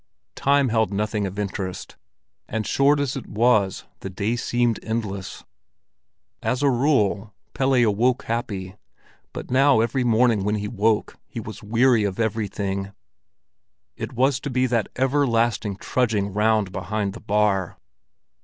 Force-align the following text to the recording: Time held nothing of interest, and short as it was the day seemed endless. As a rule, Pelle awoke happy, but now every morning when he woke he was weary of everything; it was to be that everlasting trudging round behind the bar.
Time 0.33 0.69
held 0.69 0.91
nothing 0.91 1.27
of 1.27 1.37
interest, 1.37 1.95
and 2.47 2.65
short 2.65 2.99
as 2.99 3.15
it 3.15 3.27
was 3.27 3.83
the 3.99 4.09
day 4.09 4.35
seemed 4.35 4.83
endless. 4.83 5.43
As 6.41 6.63
a 6.63 6.71
rule, 6.71 7.35
Pelle 7.53 7.75
awoke 7.75 8.23
happy, 8.23 8.77
but 9.31 9.51
now 9.51 9.79
every 9.79 10.03
morning 10.03 10.43
when 10.43 10.55
he 10.55 10.67
woke 10.67 11.19
he 11.27 11.39
was 11.39 11.61
weary 11.61 12.03
of 12.03 12.19
everything; 12.19 12.93
it 13.95 14.13
was 14.13 14.39
to 14.39 14.49
be 14.49 14.65
that 14.65 14.89
everlasting 14.95 15.75
trudging 15.75 16.33
round 16.33 16.71
behind 16.71 17.13
the 17.13 17.19
bar. 17.19 17.77